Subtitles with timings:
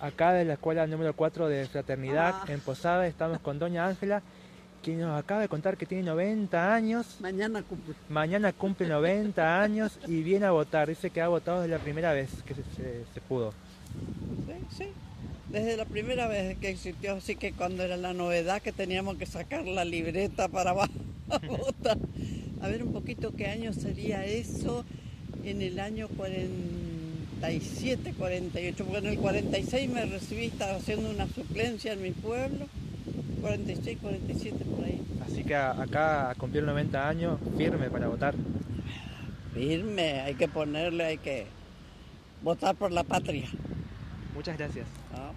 [0.00, 2.52] acá de la escuela número 4 de Fraternidad Ah.
[2.52, 3.06] en Posada.
[3.06, 4.22] Estamos con Doña Ángela,
[4.82, 7.16] quien nos acaba de contar que tiene 90 años.
[7.20, 7.94] Mañana cumple.
[8.08, 10.88] Mañana cumple 90 años y viene a votar.
[10.88, 13.52] Dice que ha votado desde la primera vez que se, se- se pudo.
[14.46, 14.84] Sí, sí.
[15.50, 19.24] Desde la primera vez que existió, así que cuando era la novedad que teníamos que
[19.26, 20.72] sacar la libreta para
[21.48, 21.96] votar.
[22.60, 24.84] A ver un poquito qué año sería eso
[25.44, 26.08] en el año
[27.40, 32.66] 47, 48, porque en el 46 me recibí, estaba haciendo una suplencia en mi pueblo.
[33.40, 35.00] 46, 47 por ahí.
[35.24, 38.34] Así que a- acá cumplió 90 años, firme para votar.
[39.54, 41.46] Firme, hay que ponerle, hay que
[42.42, 43.46] votar por la patria.
[44.34, 44.86] Muchas gracias.
[45.14, 45.30] Ah.